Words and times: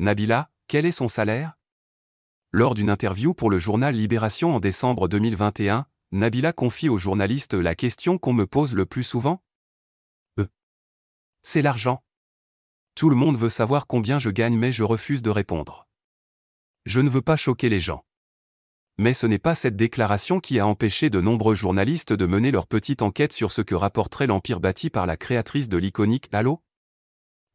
Nabila, 0.00 0.50
quel 0.66 0.86
est 0.86 0.92
son 0.92 1.08
salaire? 1.08 1.58
Lors 2.52 2.74
d'une 2.74 2.88
interview 2.88 3.34
pour 3.34 3.50
le 3.50 3.58
journal 3.58 3.94
Libération 3.94 4.54
en 4.54 4.58
décembre 4.58 5.08
2021, 5.08 5.84
Nabila 6.12 6.54
confie 6.54 6.88
aux 6.88 6.96
journalistes 6.96 7.52
la 7.52 7.74
question 7.74 8.16
qu'on 8.16 8.32
me 8.32 8.46
pose 8.46 8.74
le 8.74 8.86
plus 8.86 9.02
souvent 9.02 9.44
Euh. 10.38 10.46
C'est 11.42 11.60
l'argent. 11.60 12.02
Tout 12.94 13.10
le 13.10 13.14
monde 13.14 13.36
veut 13.36 13.50
savoir 13.50 13.86
combien 13.86 14.18
je 14.18 14.30
gagne 14.30 14.56
mais 14.56 14.72
je 14.72 14.84
refuse 14.84 15.20
de 15.20 15.28
répondre. 15.28 15.86
Je 16.86 17.02
ne 17.02 17.10
veux 17.10 17.20
pas 17.20 17.36
choquer 17.36 17.68
les 17.68 17.80
gens. 17.80 18.06
Mais 18.96 19.12
ce 19.12 19.26
n'est 19.26 19.38
pas 19.38 19.54
cette 19.54 19.76
déclaration 19.76 20.40
qui 20.40 20.58
a 20.58 20.66
empêché 20.66 21.10
de 21.10 21.20
nombreux 21.20 21.54
journalistes 21.54 22.14
de 22.14 22.24
mener 22.24 22.52
leur 22.52 22.66
petite 22.66 23.02
enquête 23.02 23.34
sur 23.34 23.52
ce 23.52 23.60
que 23.60 23.74
rapporterait 23.74 24.28
l'empire 24.28 24.60
bâti 24.60 24.88
par 24.88 25.04
la 25.04 25.18
créatrice 25.18 25.68
de 25.68 25.76
l'iconique 25.76 26.30
Halo? 26.32 26.62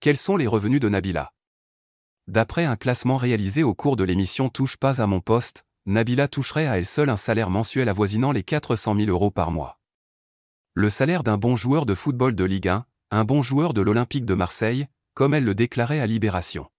Quels 0.00 0.18
sont 0.18 0.36
les 0.36 0.46
revenus 0.46 0.80
de 0.80 0.90
Nabila? 0.90 1.33
D'après 2.26 2.64
un 2.64 2.76
classement 2.76 3.18
réalisé 3.18 3.62
au 3.62 3.74
cours 3.74 3.96
de 3.96 4.04
l'émission 4.04 4.48
Touche 4.48 4.76
pas 4.78 5.02
à 5.02 5.06
mon 5.06 5.20
poste, 5.20 5.64
Nabila 5.84 6.26
toucherait 6.26 6.66
à 6.66 6.78
elle 6.78 6.86
seule 6.86 7.10
un 7.10 7.18
salaire 7.18 7.50
mensuel 7.50 7.88
avoisinant 7.88 8.32
les 8.32 8.42
400 8.42 8.96
000 8.96 9.10
euros 9.10 9.30
par 9.30 9.50
mois. 9.50 9.78
Le 10.72 10.88
salaire 10.88 11.22
d'un 11.22 11.36
bon 11.36 11.54
joueur 11.54 11.84
de 11.84 11.94
football 11.94 12.34
de 12.34 12.44
Ligue 12.44 12.68
1, 12.68 12.86
un 13.10 13.24
bon 13.24 13.42
joueur 13.42 13.74
de 13.74 13.82
l'Olympique 13.82 14.24
de 14.24 14.34
Marseille, 14.34 14.86
comme 15.12 15.34
elle 15.34 15.44
le 15.44 15.54
déclarait 15.54 16.00
à 16.00 16.06
Libération. 16.06 16.70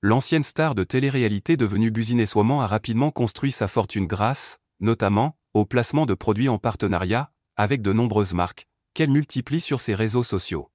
L'ancienne 0.00 0.44
star 0.44 0.74
de 0.76 0.84
télé-réalité 0.84 1.56
devenue 1.56 1.90
businesswoman 1.90 2.60
a 2.60 2.66
rapidement 2.66 3.10
construit 3.10 3.52
sa 3.52 3.66
fortune 3.68 4.06
grâce, 4.06 4.58
notamment, 4.80 5.36
au 5.54 5.64
placement 5.64 6.06
de 6.06 6.14
produits 6.14 6.48
en 6.48 6.58
partenariat, 6.58 7.32
avec 7.56 7.82
de 7.82 7.92
nombreuses 7.92 8.32
marques, 8.32 8.68
qu'elle 8.94 9.10
multiplie 9.10 9.60
sur 9.60 9.80
ses 9.80 9.94
réseaux 9.94 10.24
sociaux. 10.24 10.70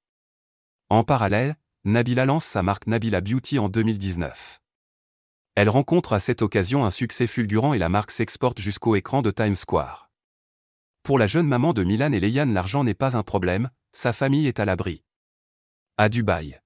En 0.90 1.04
parallèle, 1.04 1.56
Nabila 1.90 2.26
lance 2.26 2.44
sa 2.44 2.64
marque 2.64 2.86
Nabila 2.88 3.22
Beauty 3.22 3.60
en 3.60 3.70
2019. 3.70 4.60
Elle 5.56 5.70
rencontre 5.70 6.12
à 6.12 6.20
cette 6.20 6.42
occasion 6.42 6.84
un 6.84 6.90
succès 6.92 7.28
fulgurant 7.28 7.74
et 7.74 7.78
la 7.78 7.88
marque 7.88 8.12
s'exporte 8.12 8.60
jusqu'au 8.60 8.98
écran 8.98 9.22
de 9.22 9.32
Times 9.32 9.56
Square. 9.56 10.12
Pour 11.02 11.18
la 11.18 11.28
jeune 11.28 11.48
maman 11.48 11.72
de 11.72 11.86
Milan 11.86 12.12
et 12.12 12.20
Leiane, 12.20 12.54
l'argent 12.54 12.84
n'est 12.84 12.94
pas 12.94 13.16
un 13.16 13.24
problème, 13.24 13.70
sa 13.94 14.12
famille 14.12 14.48
est 14.48 14.60
à 14.60 14.66
l'abri. 14.66 15.02
À 15.96 16.10
Dubaï. 16.10 16.60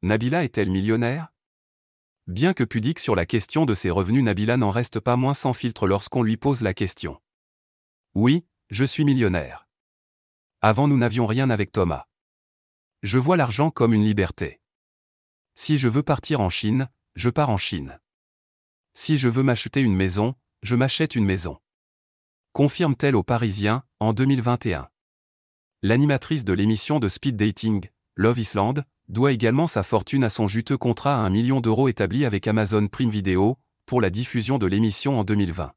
Nabila 0.00 0.44
est-elle 0.44 0.70
millionnaire? 0.70 1.30
Bien 2.26 2.54
que 2.54 2.64
pudique 2.64 3.00
sur 3.00 3.14
la 3.14 3.26
question 3.26 3.66
de 3.66 3.74
ses 3.74 3.90
revenus, 3.90 4.24
Nabila 4.24 4.56
n'en 4.56 4.70
reste 4.70 4.98
pas 4.98 5.16
moins 5.16 5.34
sans 5.34 5.52
filtre 5.52 5.86
lorsqu'on 5.86 6.22
lui 6.22 6.38
pose 6.38 6.62
la 6.62 6.72
question. 6.72 7.20
Oui, 8.14 8.46
je 8.70 8.86
suis 8.86 9.04
millionnaire. 9.04 9.68
Avant 10.62 10.88
nous 10.88 10.96
n'avions 10.96 11.26
rien 11.26 11.50
avec 11.50 11.70
Thomas. 11.70 12.06
Je 13.02 13.18
vois 13.18 13.36
l'argent 13.36 13.72
comme 13.72 13.94
une 13.94 14.04
liberté. 14.04 14.60
Si 15.56 15.76
je 15.76 15.88
veux 15.88 16.04
partir 16.04 16.40
en 16.40 16.48
Chine, 16.48 16.88
je 17.16 17.30
pars 17.30 17.50
en 17.50 17.56
Chine. 17.56 17.98
Si 18.94 19.18
je 19.18 19.28
veux 19.28 19.42
m'acheter 19.42 19.80
une 19.80 19.96
maison, 19.96 20.36
je 20.62 20.76
m'achète 20.76 21.16
une 21.16 21.24
maison. 21.24 21.58
Confirme-t-elle 22.52 23.16
aux 23.16 23.24
Parisiens, 23.24 23.82
en 23.98 24.12
2021. 24.12 24.88
L'animatrice 25.82 26.44
de 26.44 26.52
l'émission 26.52 27.00
de 27.00 27.08
speed 27.08 27.34
dating, 27.34 27.88
Love 28.14 28.38
Island, 28.38 28.84
doit 29.08 29.32
également 29.32 29.66
sa 29.66 29.82
fortune 29.82 30.22
à 30.22 30.30
son 30.30 30.46
juteux 30.46 30.78
contrat 30.78 31.16
à 31.16 31.26
un 31.26 31.30
million 31.30 31.60
d'euros 31.60 31.88
établi 31.88 32.24
avec 32.24 32.46
Amazon 32.46 32.86
Prime 32.86 33.10
Video, 33.10 33.58
pour 33.84 34.00
la 34.00 34.10
diffusion 34.10 34.58
de 34.58 34.66
l'émission 34.66 35.18
en 35.18 35.24
2020. 35.24 35.72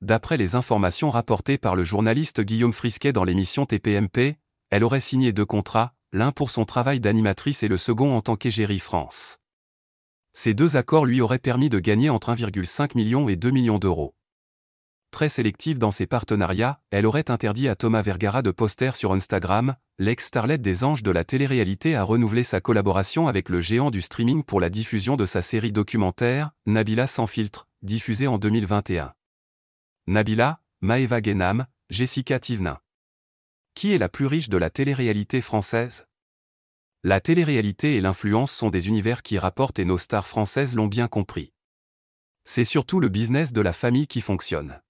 D'après 0.00 0.36
les 0.36 0.56
informations 0.56 1.10
rapportées 1.10 1.58
par 1.58 1.76
le 1.76 1.84
journaliste 1.84 2.40
Guillaume 2.40 2.72
Frisquet 2.72 3.12
dans 3.12 3.22
l'émission 3.22 3.66
TPMP, 3.66 4.36
elle 4.70 4.82
aurait 4.82 5.00
signé 5.00 5.32
deux 5.32 5.46
contrats, 5.46 5.93
l'un 6.14 6.30
pour 6.30 6.52
son 6.52 6.64
travail 6.64 7.00
d'animatrice 7.00 7.64
et 7.64 7.68
le 7.68 7.76
second 7.76 8.16
en 8.16 8.22
tant 8.22 8.36
qu'égérie 8.36 8.78
France. 8.78 9.38
Ces 10.32 10.54
deux 10.54 10.76
accords 10.76 11.06
lui 11.06 11.20
auraient 11.20 11.40
permis 11.40 11.68
de 11.68 11.80
gagner 11.80 12.08
entre 12.08 12.32
1,5 12.32 12.92
million 12.94 13.28
et 13.28 13.34
2 13.34 13.50
millions 13.50 13.80
d'euros. 13.80 14.14
Très 15.10 15.28
sélective 15.28 15.76
dans 15.76 15.90
ses 15.90 16.06
partenariats, 16.06 16.80
elle 16.92 17.06
aurait 17.06 17.32
interdit 17.32 17.68
à 17.68 17.74
Thomas 17.74 18.02
Vergara 18.02 18.42
de 18.42 18.52
poster 18.52 18.94
sur 18.94 19.12
Instagram, 19.12 19.74
l'ex-starlet 19.98 20.58
des 20.58 20.84
anges 20.84 21.02
de 21.02 21.10
la 21.10 21.24
télé-réalité 21.24 21.96
a 21.96 22.04
renouvelé 22.04 22.44
sa 22.44 22.60
collaboration 22.60 23.26
avec 23.26 23.48
le 23.48 23.60
géant 23.60 23.90
du 23.90 24.00
streaming 24.00 24.44
pour 24.44 24.60
la 24.60 24.70
diffusion 24.70 25.16
de 25.16 25.26
sa 25.26 25.42
série 25.42 25.72
documentaire, 25.72 26.52
Nabila 26.66 27.08
sans 27.08 27.26
filtre, 27.26 27.66
diffusée 27.82 28.28
en 28.28 28.38
2021. 28.38 29.14
Nabila, 30.06 30.60
Maeva 30.80 31.20
Genam, 31.20 31.66
Jessica 31.90 32.38
Tivnin. 32.38 32.78
Qui 33.74 33.92
est 33.92 33.98
la 33.98 34.08
plus 34.08 34.26
riche 34.26 34.48
de 34.48 34.56
la 34.56 34.70
télé-réalité 34.70 35.40
française? 35.40 36.06
La 37.02 37.20
télé-réalité 37.20 37.96
et 37.96 38.00
l'influence 38.00 38.52
sont 38.52 38.70
des 38.70 38.86
univers 38.86 39.22
qui 39.22 39.36
rapportent 39.36 39.80
et 39.80 39.84
nos 39.84 39.98
stars 39.98 40.28
françaises 40.28 40.76
l'ont 40.76 40.86
bien 40.86 41.08
compris. 41.08 41.52
C'est 42.44 42.64
surtout 42.64 43.00
le 43.00 43.08
business 43.08 43.52
de 43.52 43.60
la 43.60 43.72
famille 43.72 44.06
qui 44.06 44.20
fonctionne. 44.20 44.80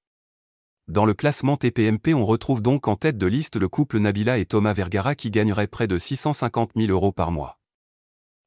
Dans 0.87 1.06
le 1.06 1.15
classement 1.15 1.56
TPMP, 1.56 2.12
on 2.12 2.27
retrouve 2.27 2.61
donc 2.61 2.87
en 2.87 2.97
tête 2.97 3.17
de 3.17 3.27
liste 3.27 3.56
le 3.56 3.69
couple 3.69 4.00
Nabila 4.00 4.37
et 4.37 4.44
Thomas 4.44 4.75
Vergara 4.75 5.15
qui 5.15 5.31
gagneraient 5.31 5.67
près 5.67 5.87
de 5.87 5.97
650 5.97 6.73
000 6.77 6.93
euros 6.93 7.12
par 7.12 7.33
mois. 7.33 7.59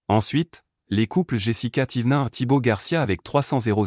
Ensuite, 0.07 0.63
les 0.89 1.07
couples 1.07 1.37
Jessica 1.37 1.87
Tivnin 1.87 2.27
et 2.27 2.29
Thibaut 2.29 2.61
Garcia 2.61 3.01
avec 3.01 3.23
300 3.23 3.61
000 3.61 3.81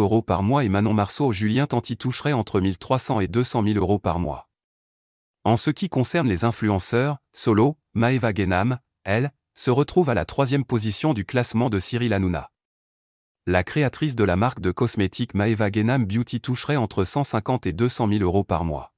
euros 0.00 0.22
par 0.22 0.42
mois 0.42 0.64
et 0.64 0.70
Manon 0.70 0.94
Marceau 0.94 1.32
Julien 1.32 1.66
Tanti 1.66 1.98
toucheraient 1.98 2.32
entre 2.32 2.60
1300 2.60 3.20
et 3.20 3.28
200 3.28 3.62
000 3.62 3.76
euros 3.76 3.98
par 3.98 4.18
mois. 4.18 4.48
En 5.44 5.56
ce 5.56 5.70
qui 5.70 5.88
concerne 5.88 6.28
les 6.28 6.44
influenceurs, 6.44 7.16
Solo, 7.32 7.76
Maeva 7.94 8.32
Genam, 8.32 8.78
elle, 9.02 9.32
se 9.56 9.70
retrouve 9.70 10.08
à 10.08 10.14
la 10.14 10.24
troisième 10.24 10.64
position 10.64 11.14
du 11.14 11.24
classement 11.24 11.68
de 11.68 11.80
Cyril 11.80 12.12
Hanouna. 12.12 12.52
La 13.46 13.64
créatrice 13.64 14.14
de 14.14 14.22
la 14.22 14.36
marque 14.36 14.60
de 14.60 14.70
cosmétiques 14.70 15.34
Maeva 15.34 15.68
Genam 15.72 16.06
Beauty 16.06 16.40
toucherait 16.40 16.76
entre 16.76 17.02
150 17.02 17.66
et 17.66 17.72
200 17.72 18.08
000 18.08 18.22
euros 18.22 18.44
par 18.44 18.64
mois. 18.64 18.91